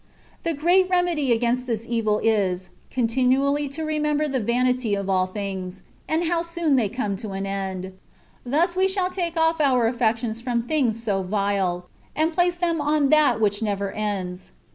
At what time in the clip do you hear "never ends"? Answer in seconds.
13.61-14.51